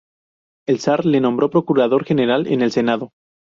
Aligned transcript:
El 0.67 0.79
zar 0.79 1.05
le 1.05 1.21
nombró 1.21 1.51
procurador 1.51 2.03
general 2.05 2.47
en 2.47 2.63
el 2.63 2.71
Senado. 2.71 3.11